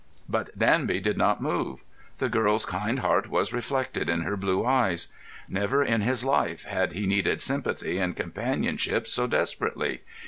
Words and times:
But 0.27 0.57
Danby 0.57 0.99
did 0.99 1.15
not 1.15 1.43
move. 1.43 1.81
The 2.17 2.27
girl's 2.27 2.65
kind 2.65 3.01
heart 3.01 3.29
was 3.29 3.53
reflected 3.53 4.09
in 4.09 4.21
her 4.21 4.35
blue 4.35 4.65
eyes. 4.65 5.09
Never 5.47 5.83
in 5.83 6.01
his 6.01 6.25
life 6.25 6.63
had 6.63 6.93
he 6.93 7.05
needed 7.05 7.39
sympathy 7.39 7.99
and 7.99 8.15
companionship 8.15 9.05
so 9.05 9.27
desperately. 9.27 10.01